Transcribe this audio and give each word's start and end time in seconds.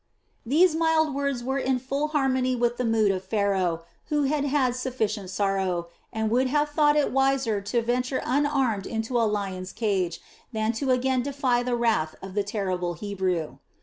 These 0.47 0.73
mild 0.73 1.13
words 1.13 1.43
were 1.43 1.59
in 1.59 1.77
full 1.77 2.07
harmony 2.07 2.55
with 2.55 2.77
the 2.77 2.83
mood 2.85 3.11
of 3.11 3.23
Pharaoh, 3.23 3.83
who 4.07 4.23
had 4.23 4.45
had 4.45 4.75
sufficient 4.75 5.29
sorrow, 5.29 5.89
and 6.11 6.31
would 6.31 6.47
have 6.47 6.69
thought 6.69 6.95
it 6.95 7.11
wiser 7.11 7.61
to 7.61 7.81
venture 7.83 8.23
unarmed 8.25 8.87
into 8.87 9.15
a 9.21 9.29
lion's 9.29 9.71
cage 9.71 10.19
than 10.51 10.71
to 10.71 10.89
again 10.89 11.21
defy 11.21 11.61
the 11.61 11.75
wrath 11.75 12.15
of 12.19 12.33
the 12.33 12.41
terrible 12.43 12.95
Hebrew. 12.95 13.59